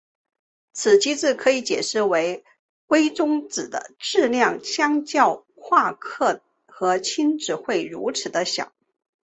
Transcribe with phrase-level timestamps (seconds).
[0.73, 2.43] 此机制可以解释为何
[2.87, 8.71] 微中子的质量相较夸克和轻子会如此地小。